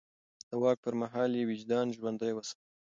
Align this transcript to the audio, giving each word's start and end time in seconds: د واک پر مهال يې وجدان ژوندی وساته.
د 0.49 0.51
واک 0.61 0.77
پر 0.85 0.93
مهال 1.01 1.31
يې 1.39 1.43
وجدان 1.49 1.85
ژوندی 1.95 2.31
وساته. 2.33 2.63